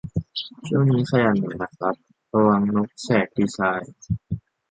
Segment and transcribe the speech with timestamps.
[0.67, 1.95] ช่วงนี้ขยันหน่อยนะครับ
[2.33, 3.95] ระวัง นกแสกดีไซน์